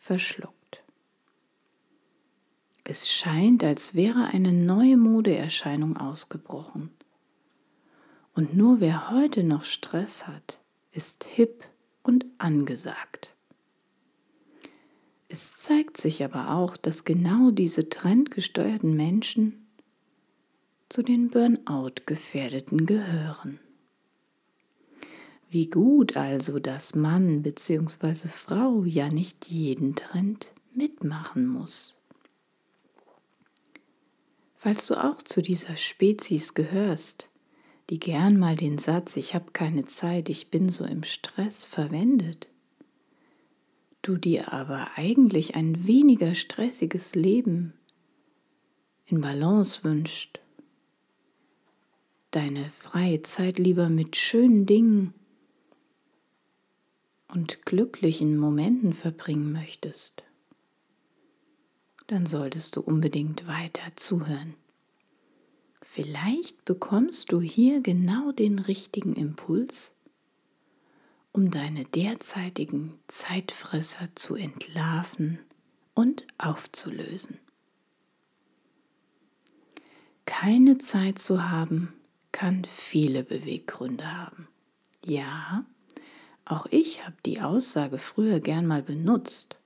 Verschluckt. 0.00 0.82
Es 2.82 3.08
scheint, 3.08 3.62
als 3.62 3.94
wäre 3.94 4.26
eine 4.26 4.52
neue 4.52 4.96
Modeerscheinung 4.96 5.96
ausgebrochen. 5.96 6.90
Und 8.34 8.56
nur 8.56 8.80
wer 8.80 9.10
heute 9.10 9.44
noch 9.44 9.64
Stress 9.64 10.26
hat, 10.26 10.58
ist 10.90 11.24
hip 11.24 11.64
und 12.02 12.24
angesagt. 12.38 13.30
Es 15.28 15.56
zeigt 15.56 15.96
sich 15.96 16.24
aber 16.24 16.50
auch, 16.50 16.76
dass 16.76 17.04
genau 17.04 17.50
diese 17.50 17.88
trendgesteuerten 17.88 18.94
Menschen 18.94 19.66
zu 20.88 21.02
den 21.02 21.30
Burnout-Gefährdeten 21.30 22.84
gehören. 22.84 23.58
Wie 25.48 25.68
gut 25.68 26.16
also, 26.16 26.58
dass 26.58 26.94
Mann 26.94 27.42
bzw. 27.42 28.28
Frau 28.28 28.84
ja 28.84 29.08
nicht 29.08 29.46
jeden 29.46 29.94
Trend 29.94 30.52
mitmachen 30.74 31.46
muss. 31.46 31.96
Falls 34.56 34.86
du 34.86 34.94
auch 34.94 35.22
zu 35.22 35.42
dieser 35.42 35.76
Spezies 35.76 36.54
gehörst, 36.54 37.28
die 37.92 38.00
gern 38.00 38.38
mal 38.38 38.56
den 38.56 38.78
Satz 38.78 39.18
Ich 39.18 39.34
habe 39.34 39.50
keine 39.52 39.84
Zeit, 39.84 40.30
ich 40.30 40.48
bin 40.48 40.70
so 40.70 40.82
im 40.86 41.02
Stress 41.02 41.66
verwendet, 41.66 42.48
du 44.00 44.16
dir 44.16 44.50
aber 44.50 44.92
eigentlich 44.96 45.56
ein 45.56 45.86
weniger 45.86 46.34
stressiges 46.34 47.14
Leben 47.14 47.74
in 49.04 49.20
Balance 49.20 49.84
wünscht. 49.84 50.40
Deine 52.30 52.70
freie 52.70 53.20
Zeit 53.20 53.58
lieber 53.58 53.90
mit 53.90 54.16
schönen 54.16 54.64
Dingen 54.64 55.12
und 57.28 57.66
glücklichen 57.66 58.38
Momenten 58.38 58.94
verbringen 58.94 59.52
möchtest, 59.52 60.24
dann 62.06 62.24
solltest 62.24 62.76
du 62.76 62.80
unbedingt 62.80 63.46
weiter 63.46 63.92
zuhören. 63.96 64.54
Vielleicht 65.94 66.64
bekommst 66.64 67.32
du 67.32 67.42
hier 67.42 67.82
genau 67.82 68.32
den 68.32 68.58
richtigen 68.58 69.14
Impuls, 69.14 69.92
um 71.32 71.50
deine 71.50 71.84
derzeitigen 71.84 72.98
Zeitfresser 73.08 74.08
zu 74.14 74.34
entlarven 74.34 75.38
und 75.92 76.26
aufzulösen. 76.38 77.38
Keine 80.24 80.78
Zeit 80.78 81.18
zu 81.18 81.50
haben, 81.50 81.92
kann 82.32 82.64
viele 82.64 83.22
Beweggründe 83.22 84.16
haben. 84.16 84.48
Ja, 85.04 85.66
auch 86.46 86.64
ich 86.70 87.04
habe 87.04 87.16
die 87.26 87.42
Aussage 87.42 87.98
früher 87.98 88.40
gern 88.40 88.66
mal 88.66 88.82
benutzt. 88.82 89.58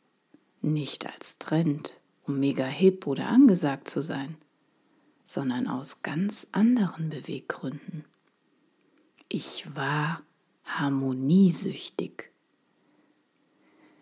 Nicht 0.61 1.07
als 1.07 1.39
Trend, 1.39 2.01
um 2.25 2.41
mega 2.41 2.67
hip 2.67 3.07
oder 3.07 3.29
angesagt 3.29 3.89
zu 3.89 4.01
sein, 4.01 4.37
sondern 5.27 5.67
aus 5.69 6.01
ganz 6.01 6.47
anderen 6.53 7.11
Beweggründen. 7.11 8.07
Ich 9.29 9.67
war 9.75 10.23
harmoniesüchtig. 10.65 12.31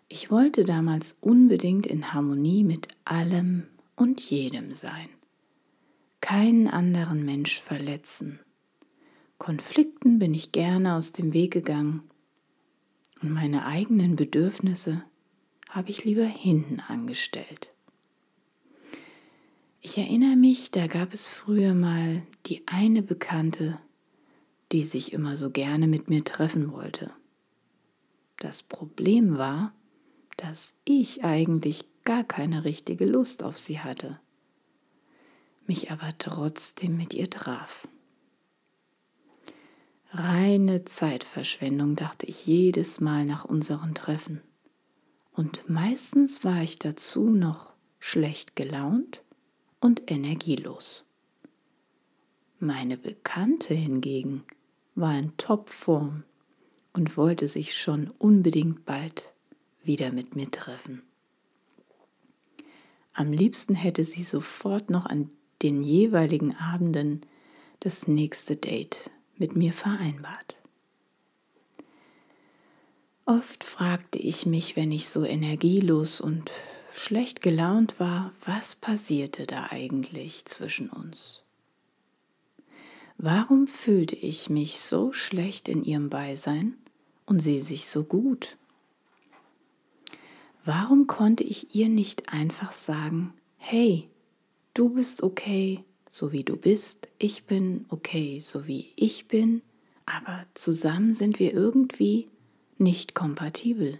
Ich 0.07 0.31
wollte 0.31 0.63
damals 0.63 1.17
unbedingt 1.19 1.85
in 1.85 2.13
Harmonie 2.13 2.63
mit 2.63 2.87
allem 3.03 3.67
und 3.97 4.21
jedem 4.21 4.73
sein, 4.73 5.09
keinen 6.21 6.69
anderen 6.69 7.25
Mensch 7.25 7.59
verletzen 7.59 8.39
Konflikten 9.37 10.17
bin 10.17 10.33
ich 10.33 10.53
gerne 10.53 10.95
aus 10.95 11.11
dem 11.11 11.33
Weg 11.33 11.51
gegangen 11.51 12.03
und 13.21 13.31
meine 13.31 13.65
eigenen 13.65 14.15
Bedürfnisse 14.15 15.03
habe 15.69 15.89
ich 15.89 16.05
lieber 16.05 16.25
hinten 16.25 16.79
angestellt. 16.79 17.73
Ich 19.85 19.99
erinnere 19.99 20.35
mich, 20.35 20.71
da 20.71 20.87
gab 20.87 21.13
es 21.13 21.27
früher 21.27 21.75
mal 21.75 22.23
die 22.47 22.67
eine 22.67 23.03
Bekannte, 23.03 23.79
die 24.71 24.81
sich 24.81 25.13
immer 25.13 25.37
so 25.37 25.51
gerne 25.51 25.87
mit 25.87 26.09
mir 26.09 26.23
treffen 26.23 26.71
wollte. 26.71 27.11
Das 28.39 28.63
Problem 28.63 29.37
war, 29.37 29.75
dass 30.37 30.73
ich 30.85 31.23
eigentlich 31.23 31.85
gar 32.03 32.23
keine 32.23 32.65
richtige 32.65 33.05
Lust 33.05 33.43
auf 33.43 33.59
sie 33.59 33.79
hatte, 33.79 34.19
mich 35.67 35.91
aber 35.91 36.17
trotzdem 36.17 36.97
mit 36.97 37.13
ihr 37.13 37.29
traf. 37.29 37.87
Reine 40.09 40.85
Zeitverschwendung, 40.85 41.95
dachte 41.95 42.25
ich 42.25 42.47
jedes 42.47 43.01
Mal 43.01 43.23
nach 43.23 43.45
unseren 43.45 43.93
Treffen. 43.93 44.41
Und 45.31 45.69
meistens 45.69 46.43
war 46.43 46.63
ich 46.63 46.79
dazu 46.79 47.29
noch 47.29 47.73
schlecht 47.99 48.55
gelaunt 48.55 49.21
und 49.85 50.09
energielos. 50.09 51.05
Meine 52.57 52.97
Bekannte 52.97 53.75
hingegen 53.75 54.43
war 54.95 55.15
in 55.15 55.37
Topform 55.37 56.23
und 56.93 57.17
wollte 57.17 57.47
sich 57.47 57.77
schon 57.77 58.09
unbedingt 58.17 58.85
bald 58.85 59.31
wieder 59.83 60.11
mit 60.11 60.35
mir 60.35 60.49
treffen. 60.49 61.03
Am 63.13 63.31
liebsten 63.31 63.75
hätte 63.75 64.03
sie 64.03 64.23
sofort 64.23 64.89
noch 64.89 65.05
an 65.05 65.29
den 65.61 65.83
jeweiligen 65.83 66.55
Abenden 66.55 67.21
das 67.79 68.07
nächste 68.07 68.55
Date 68.55 69.11
mit 69.37 69.55
mir 69.55 69.71
vereinbart. 69.71 70.57
Oft 73.27 73.63
fragte 73.63 74.17
ich 74.17 74.47
mich, 74.47 74.75
wenn 74.75 74.91
ich 74.91 75.09
so 75.09 75.23
energielos 75.23 76.21
und 76.21 76.51
schlecht 76.99 77.41
gelaunt 77.41 77.99
war, 77.99 78.31
was 78.43 78.75
passierte 78.75 79.45
da 79.45 79.67
eigentlich 79.71 80.45
zwischen 80.45 80.89
uns? 80.89 81.43
Warum 83.17 83.67
fühlte 83.67 84.15
ich 84.15 84.49
mich 84.49 84.79
so 84.79 85.13
schlecht 85.13 85.69
in 85.69 85.83
ihrem 85.83 86.09
Beisein 86.09 86.75
und 87.25 87.39
sie 87.39 87.59
sich 87.59 87.87
so 87.87 88.03
gut? 88.03 88.57
Warum 90.65 91.07
konnte 91.07 91.43
ich 91.43 91.75
ihr 91.75 91.89
nicht 91.89 92.29
einfach 92.29 92.71
sagen, 92.71 93.33
hey, 93.57 94.09
du 94.73 94.89
bist 94.89 95.23
okay, 95.23 95.83
so 96.09 96.31
wie 96.31 96.43
du 96.43 96.57
bist, 96.57 97.07
ich 97.19 97.43
bin 97.45 97.85
okay, 97.89 98.39
so 98.39 98.67
wie 98.67 98.91
ich 98.95 99.27
bin, 99.27 99.61
aber 100.05 100.43
zusammen 100.53 101.13
sind 101.13 101.39
wir 101.39 101.53
irgendwie 101.53 102.27
nicht 102.77 103.15
kompatibel. 103.15 103.99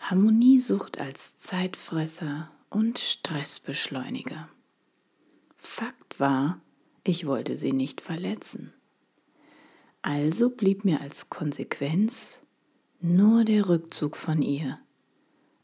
Harmoniesucht 0.00 1.00
als 1.00 1.38
Zeitfresser 1.38 2.50
und 2.68 2.98
Stressbeschleuniger. 2.98 4.48
Fakt 5.56 6.18
war, 6.18 6.60
ich 7.04 7.26
wollte 7.26 7.54
sie 7.54 7.72
nicht 7.72 8.00
verletzen. 8.00 8.72
Also 10.02 10.50
blieb 10.50 10.84
mir 10.84 11.00
als 11.00 11.30
Konsequenz 11.30 12.40
nur 13.00 13.44
der 13.44 13.68
Rückzug 13.68 14.16
von 14.16 14.42
ihr 14.42 14.78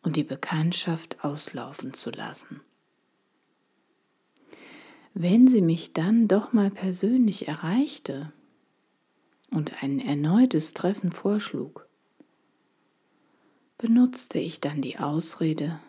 und 0.02 0.16
die 0.16 0.24
Bekanntschaft 0.24 1.24
auslaufen 1.24 1.94
zu 1.94 2.10
lassen. 2.10 2.60
Wenn 5.14 5.48
sie 5.48 5.62
mich 5.62 5.94
dann 5.94 6.28
doch 6.28 6.52
mal 6.52 6.70
persönlich 6.70 7.48
erreichte 7.48 8.32
und 9.50 9.82
ein 9.82 9.98
erneutes 9.98 10.74
Treffen 10.74 11.10
vorschlug, 11.10 11.85
benutzte 13.78 14.38
ich 14.38 14.60
dann 14.60 14.80
die 14.80 14.98
Ausrede, 14.98 15.80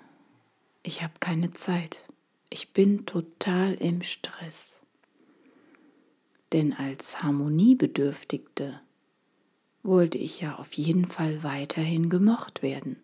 ich 0.83 1.03
habe 1.03 1.13
keine 1.19 1.51
Zeit, 1.51 2.03
ich 2.49 2.73
bin 2.73 3.05
total 3.05 3.73
im 3.73 4.01
Stress. 4.01 4.81
Denn 6.53 6.73
als 6.73 7.21
Harmoniebedürftigte 7.23 8.79
wollte 9.83 10.17
ich 10.17 10.41
ja 10.41 10.55
auf 10.55 10.73
jeden 10.73 11.05
Fall 11.05 11.43
weiterhin 11.43 12.09
gemocht 12.09 12.61
werden. 12.61 12.97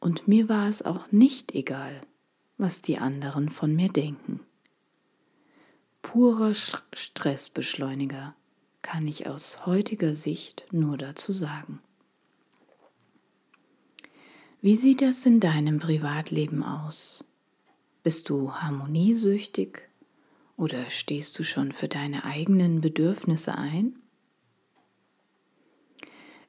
Und 0.00 0.28
mir 0.28 0.48
war 0.48 0.68
es 0.68 0.82
auch 0.82 1.12
nicht 1.12 1.54
egal, 1.54 2.00
was 2.56 2.82
die 2.82 2.98
anderen 2.98 3.50
von 3.50 3.74
mir 3.74 3.90
denken. 3.90 4.40
Purer 6.02 6.54
Stressbeschleuniger 6.54 8.34
kann 8.80 9.06
ich 9.06 9.26
aus 9.26 9.66
heutiger 9.66 10.14
Sicht 10.14 10.66
nur 10.72 10.96
dazu 10.96 11.32
sagen. 11.32 11.80
Wie 14.62 14.76
sieht 14.76 15.00
das 15.00 15.24
in 15.24 15.40
deinem 15.40 15.78
Privatleben 15.78 16.62
aus? 16.62 17.24
Bist 18.02 18.28
du 18.28 18.52
harmoniesüchtig 18.52 19.88
oder 20.58 20.90
stehst 20.90 21.38
du 21.38 21.44
schon 21.44 21.72
für 21.72 21.88
deine 21.88 22.24
eigenen 22.24 22.82
Bedürfnisse 22.82 23.56
ein? 23.56 23.96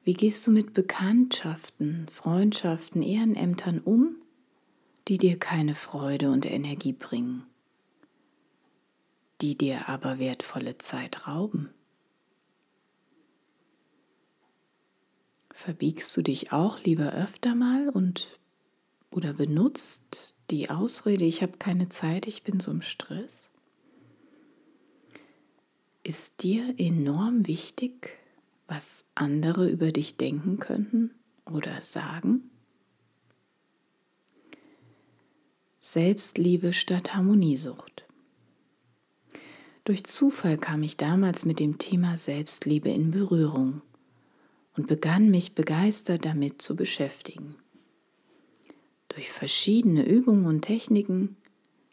Wie 0.04 0.12
gehst 0.12 0.46
du 0.46 0.50
mit 0.50 0.74
Bekanntschaften, 0.74 2.06
Freundschaften, 2.12 3.00
Ehrenämtern 3.00 3.78
um, 3.78 4.16
die 5.08 5.16
dir 5.16 5.38
keine 5.38 5.74
Freude 5.74 6.30
und 6.32 6.44
Energie 6.44 6.92
bringen, 6.92 7.44
die 9.40 9.56
dir 9.56 9.88
aber 9.88 10.18
wertvolle 10.18 10.76
Zeit 10.76 11.26
rauben? 11.26 11.70
Verbiegst 15.64 16.16
du 16.16 16.22
dich 16.22 16.50
auch 16.50 16.82
lieber 16.82 17.12
öfter 17.12 17.54
mal 17.54 17.88
und 17.88 18.40
oder 19.12 19.32
benutzt 19.32 20.34
die 20.50 20.70
Ausrede, 20.70 21.24
ich 21.24 21.40
habe 21.40 21.56
keine 21.56 21.88
Zeit, 21.88 22.26
ich 22.26 22.42
bin 22.42 22.58
so 22.58 22.72
im 22.72 22.82
Stress? 22.82 23.48
Ist 26.02 26.42
dir 26.42 26.74
enorm 26.78 27.46
wichtig, 27.46 28.18
was 28.66 29.04
andere 29.14 29.70
über 29.70 29.92
dich 29.92 30.16
denken 30.16 30.58
könnten 30.58 31.12
oder 31.46 31.80
sagen? 31.80 32.50
Selbstliebe 35.78 36.72
statt 36.72 37.14
Harmoniesucht. 37.14 38.04
Durch 39.84 40.02
Zufall 40.02 40.58
kam 40.58 40.82
ich 40.82 40.96
damals 40.96 41.44
mit 41.44 41.60
dem 41.60 41.78
Thema 41.78 42.16
Selbstliebe 42.16 42.90
in 42.90 43.12
Berührung 43.12 43.80
und 44.76 44.86
begann 44.86 45.30
mich 45.30 45.54
begeistert 45.54 46.24
damit 46.24 46.62
zu 46.62 46.76
beschäftigen. 46.76 47.56
Durch 49.08 49.30
verschiedene 49.30 50.06
Übungen 50.06 50.46
und 50.46 50.62
Techniken 50.62 51.36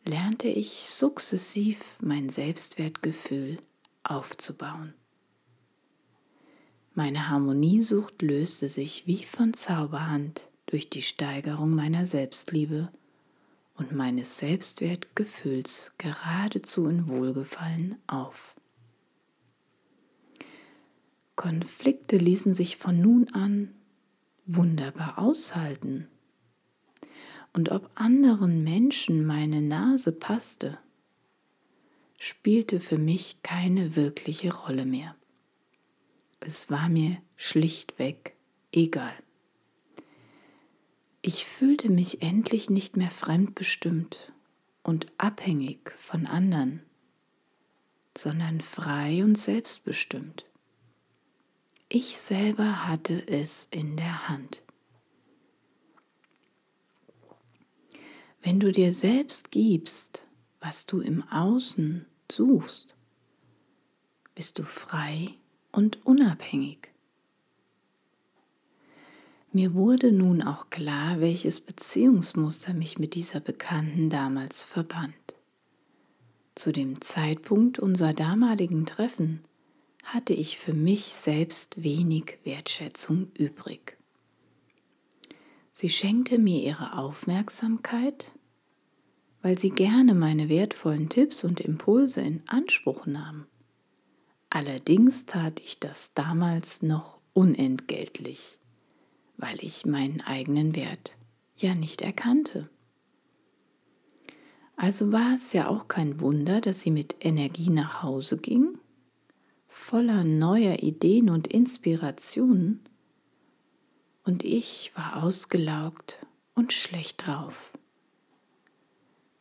lernte 0.05 0.47
ich 0.47 0.89
sukzessiv 0.89 1.79
mein 2.01 2.29
Selbstwertgefühl 2.29 3.57
aufzubauen. 4.03 4.93
Meine 6.95 7.29
Harmoniesucht 7.29 8.21
löste 8.21 8.69
sich 8.69 9.05
wie 9.05 9.23
von 9.23 9.53
Zauberhand 9.53 10.47
durch 10.65 10.89
die 10.89 11.01
Steigerung 11.01 11.71
meiner 11.71 12.05
Selbstliebe 12.05 12.91
und 13.75 13.93
meines 13.93 14.37
Selbstwertgefühls 14.37 15.91
geradezu 15.97 16.87
in 16.87 17.07
Wohlgefallen 17.07 17.95
auf. 18.07 18.58
Konflikte 21.39 22.17
ließen 22.17 22.51
sich 22.51 22.75
von 22.75 22.99
nun 22.99 23.29
an 23.31 23.73
wunderbar 24.45 25.17
aushalten. 25.17 26.09
Und 27.53 27.71
ob 27.71 27.89
anderen 27.95 28.65
Menschen 28.65 29.25
meine 29.25 29.61
Nase 29.61 30.11
passte, 30.11 30.77
spielte 32.17 32.81
für 32.81 32.97
mich 32.97 33.41
keine 33.41 33.95
wirkliche 33.95 34.53
Rolle 34.53 34.83
mehr. 34.83 35.15
Es 36.41 36.69
war 36.69 36.89
mir 36.89 37.21
schlichtweg 37.37 38.35
egal. 38.73 39.15
Ich 41.21 41.45
fühlte 41.45 41.89
mich 41.89 42.21
endlich 42.21 42.69
nicht 42.69 42.97
mehr 42.97 43.11
fremdbestimmt 43.11 44.33
und 44.83 45.05
abhängig 45.17 45.91
von 45.99 46.25
anderen, 46.25 46.83
sondern 48.17 48.59
frei 48.59 49.23
und 49.23 49.37
selbstbestimmt. 49.37 50.48
Ich 51.91 52.19
selber 52.19 52.87
hatte 52.87 53.27
es 53.27 53.67
in 53.71 53.97
der 53.97 54.29
Hand. 54.29 54.61
Wenn 58.43 58.59
du 58.59 58.71
dir 58.71 58.93
selbst 58.93 59.49
gibst, 59.49 60.27
was 60.59 60.85
du 60.85 61.01
im 61.01 61.27
Außen 61.29 62.05
suchst, 62.31 62.95
bist 64.35 64.59
du 64.59 64.63
frei 64.63 65.29
und 65.71 66.05
unabhängig. 66.05 66.89
Mir 69.51 69.73
wurde 69.73 70.11
nun 70.11 70.43
auch 70.43 70.69
klar, 70.69 71.19
welches 71.21 71.59
Beziehungsmuster 71.59 72.75
mich 72.75 72.99
mit 72.99 73.15
dieser 73.15 73.39
Bekannten 73.39 74.11
damals 74.11 74.63
verband. 74.63 75.15
Zu 76.53 76.71
dem 76.71 77.01
Zeitpunkt 77.01 77.79
unserer 77.79 78.13
damaligen 78.13 78.85
Treffen 78.85 79.43
hatte 80.03 80.33
ich 80.33 80.57
für 80.57 80.73
mich 80.73 81.05
selbst 81.05 81.83
wenig 81.83 82.39
Wertschätzung 82.43 83.31
übrig. 83.37 83.97
Sie 85.73 85.89
schenkte 85.89 86.39
mir 86.39 86.61
ihre 86.61 86.97
Aufmerksamkeit, 86.97 88.31
weil 89.41 89.57
sie 89.57 89.69
gerne 89.69 90.13
meine 90.13 90.49
wertvollen 90.49 91.09
Tipps 91.09 91.43
und 91.43 91.61
Impulse 91.61 92.21
in 92.21 92.41
Anspruch 92.47 93.05
nahm. 93.05 93.45
Allerdings 94.49 95.25
tat 95.25 95.59
ich 95.59 95.79
das 95.79 96.13
damals 96.13 96.81
noch 96.81 97.19
unentgeltlich, 97.33 98.59
weil 99.37 99.63
ich 99.63 99.85
meinen 99.85 100.21
eigenen 100.21 100.75
Wert 100.75 101.13
ja 101.55 101.75
nicht 101.75 102.01
erkannte. 102.01 102.69
Also 104.75 105.11
war 105.11 105.35
es 105.35 105.53
ja 105.53 105.67
auch 105.67 105.87
kein 105.87 106.19
Wunder, 106.19 106.61
dass 106.61 106.81
sie 106.81 106.91
mit 106.91 107.17
Energie 107.19 107.69
nach 107.69 108.01
Hause 108.01 108.37
ging 108.37 108.78
voller 109.69 110.23
neuer 110.23 110.83
Ideen 110.83 111.29
und 111.29 111.47
Inspirationen 111.47 112.81
und 114.25 114.43
ich 114.43 114.91
war 114.95 115.23
ausgelaugt 115.23 116.25
und 116.55 116.73
schlecht 116.73 117.25
drauf. 117.25 117.71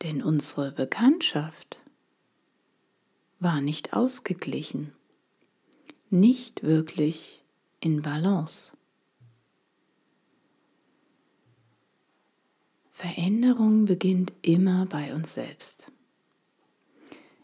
Denn 0.03 0.23
unsere 0.23 0.71
Bekanntschaft 0.71 1.79
war 3.39 3.59
nicht 3.59 3.93
ausgeglichen, 3.93 4.93
nicht 6.09 6.63
wirklich 6.63 7.43
in 7.81 8.01
Balance. 8.01 8.73
Veränderung 12.91 13.85
beginnt 13.85 14.33
immer 14.41 14.85
bei 14.85 15.13
uns 15.13 15.33
selbst. 15.33 15.91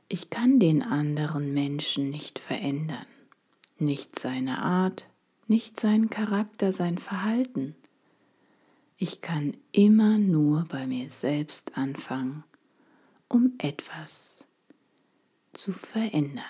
Ich 0.07 0.29
kann 0.29 0.59
den 0.59 0.83
anderen 0.83 1.53
Menschen 1.53 2.11
nicht 2.11 2.37
verändern, 2.37 3.07
nicht 3.79 4.19
seine 4.19 4.59
Art, 4.59 5.09
nicht 5.47 5.79
seinen 5.79 6.11
Charakter, 6.11 6.71
sein 6.71 6.99
Verhalten. 6.99 7.75
Ich 8.97 9.21
kann 9.21 9.57
immer 9.71 10.19
nur 10.19 10.65
bei 10.69 10.85
mir 10.85 11.09
selbst 11.09 11.75
anfangen, 11.75 12.43
um 13.27 13.53
etwas 13.57 14.47
zu 15.53 15.73
verändern. 15.73 16.43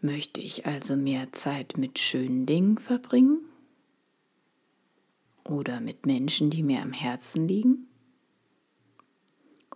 Möchte 0.00 0.40
ich 0.40 0.66
also 0.66 0.96
mehr 0.96 1.32
Zeit 1.32 1.76
mit 1.76 1.98
schönen 1.98 2.46
Dingen 2.46 2.78
verbringen? 2.78 3.40
Oder 5.44 5.80
mit 5.80 6.06
Menschen, 6.06 6.48
die 6.48 6.62
mir 6.62 6.80
am 6.80 6.92
Herzen 6.92 7.48
liegen? 7.48 7.89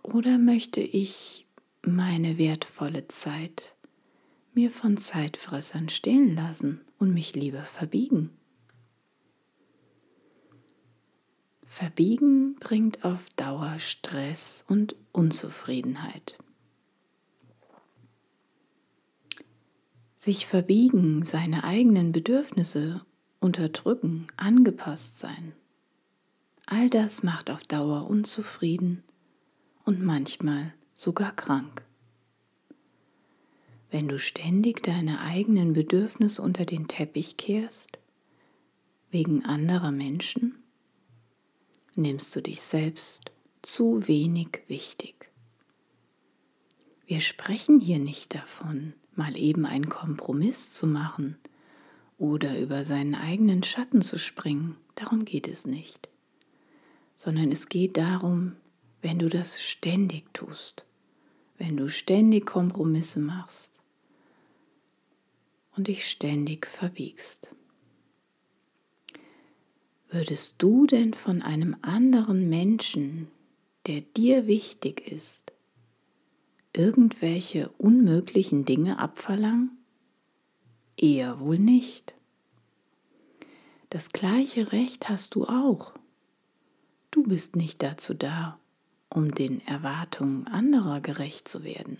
Oder 0.05 0.37
möchte 0.37 0.81
ich 0.81 1.47
meine 1.81 2.37
wertvolle 2.37 3.07
Zeit 3.07 3.75
mir 4.53 4.69
von 4.69 4.97
Zeitfressern 4.97 5.89
stehlen 5.89 6.35
lassen 6.35 6.81
und 6.99 7.11
mich 7.11 7.33
lieber 7.33 7.63
verbiegen? 7.63 8.29
Verbiegen 11.65 12.55
bringt 12.59 13.03
auf 13.03 13.31
Dauer 13.31 13.79
Stress 13.79 14.63
und 14.67 14.95
Unzufriedenheit. 15.11 16.37
sich 20.17 20.47
verbiegen, 20.47 21.23
seine 21.23 21.63
eigenen 21.63 22.11
Bedürfnisse 22.11 23.05
unterdrücken, 23.39 24.25
angepasst 24.37 25.19
sein. 25.19 25.53
All 26.65 26.89
das 26.89 27.21
macht 27.21 27.51
auf 27.51 27.63
Dauer 27.63 28.07
unzufrieden 28.09 29.03
und 29.85 30.03
manchmal 30.03 30.73
sogar 30.93 31.35
krank. 31.35 31.83
Wenn 33.91 34.07
du 34.07 34.19
ständig 34.19 34.83
deine 34.83 35.21
eigenen 35.21 35.73
Bedürfnisse 35.73 36.41
unter 36.41 36.65
den 36.65 36.87
Teppich 36.87 37.37
kehrst, 37.37 37.99
wegen 39.11 39.45
anderer 39.45 39.91
Menschen, 39.91 40.55
nimmst 41.95 42.35
du 42.35 42.41
dich 42.41 42.61
selbst 42.61 43.31
zu 43.61 44.07
wenig 44.07 44.63
wichtig. 44.67 45.31
Wir 47.05 47.19
sprechen 47.19 47.79
hier 47.79 47.99
nicht 47.99 48.33
davon, 48.33 48.93
mal 49.15 49.37
eben 49.37 49.65
einen 49.65 49.89
Kompromiss 49.89 50.71
zu 50.71 50.87
machen 50.87 51.37
oder 52.17 52.59
über 52.59 52.83
seinen 52.83 53.15
eigenen 53.15 53.63
Schatten 53.63 54.01
zu 54.01 54.17
springen. 54.17 54.75
Darum 54.95 55.23
geht 55.23 55.47
es 55.47 55.67
nicht. 55.67 56.09
Sondern 57.15 57.51
es 57.51 57.69
geht 57.69 57.97
darum, 57.97 58.57
wenn 59.05 59.19
du 59.19 59.29
das 59.29 59.61
ständig 59.61 60.33
tust, 60.33 60.83
wenn 61.59 61.77
du 61.77 61.89
ständig 61.89 62.47
Kompromisse 62.47 63.19
machst 63.19 63.79
und 65.75 65.89
dich 65.89 66.09
ständig 66.09 66.65
verbiegst. 66.65 67.51
Würdest 70.09 70.55
du 70.57 70.87
denn 70.87 71.13
von 71.13 71.43
einem 71.43 71.75
anderen 71.83 72.49
Menschen, 72.49 73.27
der 73.85 74.01
dir 74.01 74.47
wichtig 74.47 75.07
ist, 75.07 75.53
irgendwelche 76.73 77.69
unmöglichen 77.77 78.65
Dinge 78.65 78.97
abverlangen? 78.97 79.77
Eher 80.97 81.39
wohl 81.39 81.59
nicht. 81.59 82.15
Das 83.91 84.09
gleiche 84.09 84.71
Recht 84.71 85.09
hast 85.09 85.35
du 85.35 85.45
auch. 85.45 85.93
Du 87.11 87.21
bist 87.21 87.55
nicht 87.55 87.83
dazu 87.83 88.15
da, 88.15 88.59
um 89.15 89.33
den 89.33 89.65
Erwartungen 89.65 90.45
anderer 90.47 90.99
gerecht 90.99 91.47
zu 91.47 91.63
werden. 91.63 91.99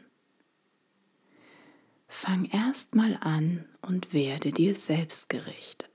Fang 2.09 2.43
erst 2.45 2.93
mal 2.93 3.17
an 3.21 3.63
und 3.81 4.11
werde 4.11 4.51
dir 4.51 4.75
selbst 4.75 5.29
gerecht. 5.29 5.89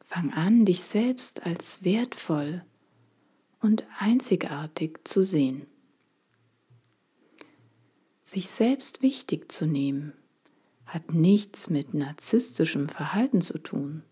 Fang 0.00 0.32
an, 0.32 0.64
dich 0.64 0.82
selbst 0.82 1.44
als 1.44 1.82
wertvoll 1.82 2.64
und 3.60 3.84
einzigartig 3.98 5.00
zu 5.02 5.24
sehen. 5.24 5.66
Sich 8.22 8.48
selbst 8.48 9.02
wichtig 9.02 9.50
zu 9.50 9.66
nehmen, 9.66 10.12
hat 10.86 11.12
nichts 11.12 11.70
mit 11.70 11.92
narzisstischem 11.92 12.88
Verhalten 12.88 13.40
zu 13.40 13.58
tun, 13.58 14.04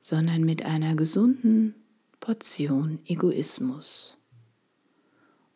sondern 0.00 0.42
mit 0.42 0.64
einer 0.64 0.96
gesunden 0.96 1.76
Portion 2.18 2.98
Egoismus. 3.06 4.17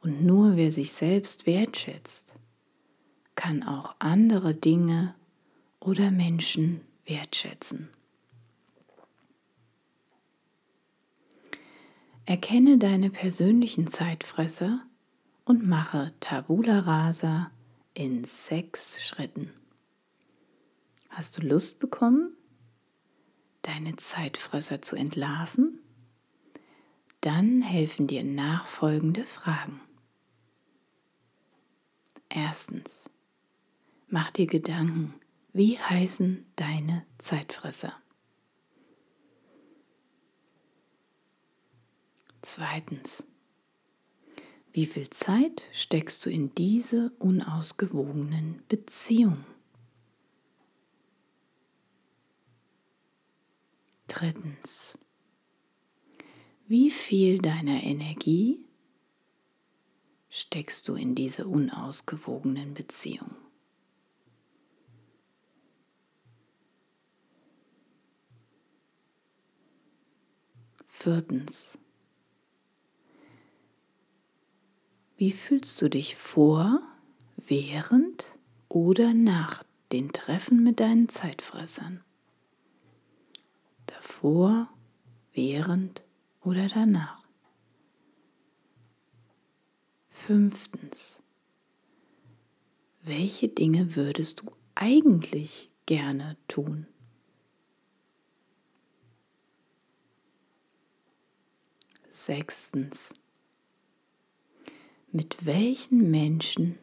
Und 0.02 0.24
nur 0.24 0.56
wer 0.56 0.72
sich 0.72 0.92
selbst 0.92 1.46
wertschätzt, 1.46 2.34
kann 3.36 3.62
auch 3.62 3.94
andere 4.00 4.54
Dinge 4.54 5.14
oder 5.78 6.10
Menschen 6.10 6.80
wertschätzen. 7.06 7.88
Erkenne 12.24 12.78
deine 12.78 13.10
persönlichen 13.10 13.86
Zeitfresser 13.86 14.84
und 15.44 15.66
mache 15.66 16.12
Tabula 16.18 16.80
Rasa 16.80 17.50
in 17.94 18.24
sechs 18.24 19.04
Schritten. 19.04 19.52
Hast 21.10 21.38
du 21.38 21.42
Lust 21.42 21.78
bekommen, 21.78 22.36
deine 23.62 23.96
Zeitfresser 23.96 24.82
zu 24.82 24.96
entlarven? 24.96 25.78
Dann 27.20 27.62
helfen 27.62 28.08
dir 28.08 28.24
nachfolgende 28.24 29.24
Fragen. 29.24 29.80
Erstens, 32.34 33.10
mach 34.08 34.30
dir 34.30 34.46
Gedanken, 34.46 35.12
wie 35.52 35.78
heißen 35.78 36.46
deine 36.56 37.04
Zeitfresser? 37.18 37.92
Zweitens, 42.40 43.24
wie 44.72 44.86
viel 44.86 45.10
Zeit 45.10 45.68
steckst 45.72 46.24
du 46.24 46.30
in 46.30 46.54
diese 46.54 47.10
unausgewogenen 47.18 48.62
Beziehungen? 48.66 49.44
Drittens, 54.08 54.96
wie 56.66 56.90
viel 56.90 57.40
deiner 57.40 57.82
Energie 57.82 58.61
steckst 60.34 60.88
du 60.88 60.94
in 60.94 61.14
diese 61.14 61.46
unausgewogenen 61.46 62.72
Beziehungen? 62.72 63.36
Viertens, 70.86 71.78
Wie 75.18 75.32
fühlst 75.32 75.80
du 75.82 75.88
dich 75.88 76.16
vor, 76.16 76.82
während 77.36 78.24
oder 78.68 79.12
nach 79.14 79.62
den 79.92 80.12
Treffen 80.12 80.64
mit 80.64 80.80
deinen 80.80 81.10
Zeitfressern? 81.10 82.02
Davor, 83.86 84.68
während 85.32 86.02
oder 86.40 86.66
danach? 86.68 87.21
Fünftens. 90.26 91.20
Welche 93.02 93.48
Dinge 93.48 93.96
würdest 93.96 94.40
du 94.40 94.52
eigentlich 94.76 95.72
gerne 95.84 96.36
tun? 96.46 96.86
Sechstens. 102.08 103.14
Mit 105.10 105.44
welchen 105.44 106.08
Menschen 106.12 106.78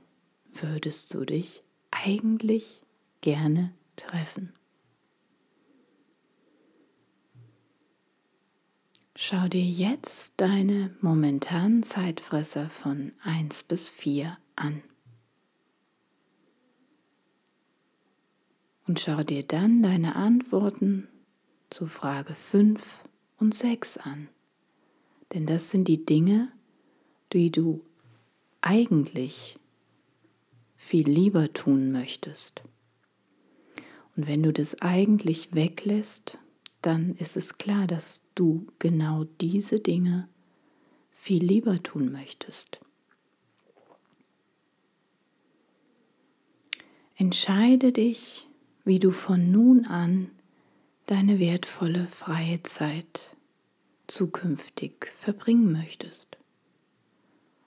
würdest 0.51 1.13
du 1.13 1.24
dich 1.24 1.63
eigentlich 1.91 2.81
gerne 3.22 3.74
treffen? 3.96 4.51
Schau 9.21 9.49
dir 9.49 9.65
jetzt 9.65 10.39
deine 10.39 10.95
momentanen 11.01 11.83
Zeitfresser 11.83 12.69
von 12.69 13.11
1 13.21 13.63
bis 13.63 13.89
4 13.89 14.38
an. 14.55 14.81
Und 18.88 19.01
schau 19.01 19.21
dir 19.23 19.43
dann 19.43 19.83
deine 19.83 20.15
Antworten 20.15 21.09
zu 21.69 21.88
Frage 21.88 22.33
5 22.33 22.81
und 23.35 23.53
6 23.53 23.97
an. 23.97 24.29
Denn 25.33 25.45
das 25.45 25.69
sind 25.69 25.89
die 25.89 26.05
Dinge, 26.05 26.53
die 27.33 27.51
du 27.51 27.83
eigentlich 28.61 29.59
viel 30.77 31.09
lieber 31.09 31.51
tun 31.51 31.91
möchtest. 31.91 32.61
Und 34.15 34.27
wenn 34.27 34.43
du 34.43 34.53
das 34.53 34.81
eigentlich 34.81 35.53
weglässt, 35.53 36.38
dann 36.81 37.15
ist 37.15 37.36
es 37.36 37.57
klar, 37.57 37.88
dass 37.88 38.25
du 38.36 38.67
genau 38.79 39.25
diese 39.41 39.79
Dinge 39.79 40.29
viel 41.12 41.43
lieber 41.43 41.81
tun 41.83 42.12
möchtest. 42.12 42.79
Entscheide 47.15 47.91
dich, 47.91 48.48
wie 48.86 49.00
du 49.00 49.12
von 49.12 49.51
nun 49.51 49.86
an 49.86 50.31
deine 51.05 51.39
wertvolle 51.39 52.07
freie 52.07 52.63
Zeit 52.63 53.36
zukünftig 54.07 55.12
verbringen 55.17 55.71
möchtest 55.71 56.38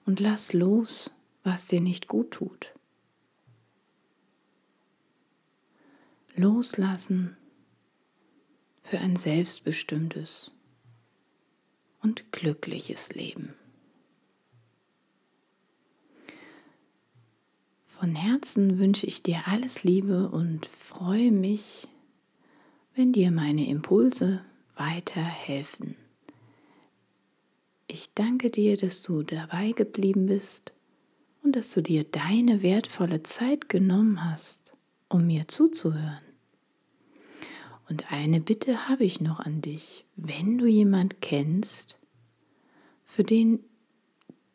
und 0.07 0.21
lass 0.21 0.53
los, 0.53 1.15
was 1.45 1.67
dir 1.67 1.81
nicht 1.81 2.09
gut 2.09 2.31
tut. 2.31 2.73
Loslassen 6.35 7.37
für 8.83 8.99
ein 8.99 9.17
selbstbestimmtes 9.17 10.53
und 12.03 12.33
glückliches 12.33 13.15
Leben. 13.15 13.55
Von 17.85 18.17
Herzen 18.17 18.79
wünsche 18.79 19.07
ich 19.07 19.23
dir 19.23 19.43
alles 19.47 19.85
Liebe 19.85 20.29
und 20.29 20.67
freue 20.67 21.31
mich, 21.31 21.87
wenn 22.97 23.13
dir 23.13 23.31
meine 23.31 23.69
Impulse 23.69 24.45
weiterhelfen. 24.75 25.95
Ich 27.87 28.15
danke 28.15 28.51
dir, 28.51 28.77
dass 28.77 29.03
du 29.03 29.23
dabei 29.23 29.73
geblieben 29.73 30.27
bist 30.27 30.73
und 31.43 31.55
dass 31.55 31.73
du 31.73 31.83
dir 31.83 32.05
deine 32.05 32.63
wertvolle 32.63 33.23
Zeit 33.23 33.69
genommen 33.69 34.25
hast, 34.25 34.77
um 35.09 35.27
mir 35.27 35.47
zuzuhören. 35.47 36.32
Und 37.93 38.11
eine 38.11 38.41
Bitte 38.41 38.89
habe 38.89 39.05
ich 39.05 39.21
noch 39.21 39.39
an 39.39 39.61
dich. 39.61 40.07
Wenn 40.17 40.57
du 40.57 40.65
jemand 40.65 41.21
kennst, 41.21 41.99
für 43.05 43.23
den 43.23 43.61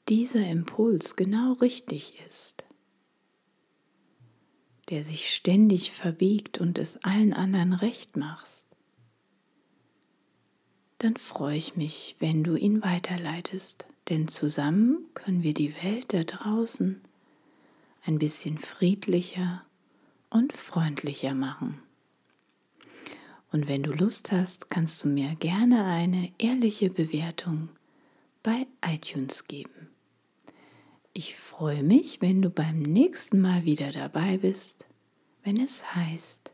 dieser 0.10 0.50
Impuls 0.50 1.16
genau 1.16 1.54
richtig 1.54 2.16
ist, 2.26 2.66
der 4.90 5.04
sich 5.04 5.36
ständig 5.36 5.92
verbiegt 5.92 6.58
und 6.58 6.80
es 6.80 6.98
allen 7.04 7.32
anderen 7.32 7.74
recht 7.74 8.18
machst, 8.18 8.70
dann 10.98 11.16
freue 11.16 11.58
ich 11.58 11.76
mich, 11.76 12.16
wenn 12.18 12.44
du 12.44 12.56
ihn 12.56 12.82
weiterleitest, 12.82 13.86
denn 14.10 14.28
zusammen 14.28 15.06
können 15.14 15.44
wir 15.44 15.54
die 15.54 15.76
Welt 15.84 16.12
da 16.12 16.24
draußen 16.24 17.02
ein 18.04 18.18
bisschen 18.18 18.58
friedlicher 18.58 19.64
und 20.32 20.54
freundlicher 20.54 21.36
machen. 21.36 21.84
Und 23.52 23.68
wenn 23.68 23.84
du 23.84 23.92
Lust 23.92 24.32
hast, 24.32 24.70
kannst 24.70 25.04
du 25.04 25.08
mir 25.08 25.36
gerne 25.36 25.86
eine 25.86 26.32
ehrliche 26.38 26.90
Bewertung 26.90 27.70
bei 28.44 28.68
iTunes 28.86 29.48
geben. 29.48 29.90
Ich 31.14 31.36
freue 31.36 31.82
mich, 31.82 32.22
wenn 32.22 32.42
du 32.42 32.50
beim 32.50 32.80
nächsten 32.80 33.42
Mal 33.42 33.66
wieder 33.66 33.92
dabei 33.92 34.38
bist, 34.38 34.86
wenn 35.44 35.60
es 35.60 35.96
heißt, 35.96 36.52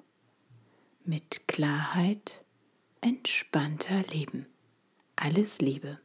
mit 1.03 1.47
Klarheit 1.47 2.45
entspannter 3.01 4.03
Leben. 4.03 4.45
Alles 5.15 5.59
Liebe. 5.59 6.00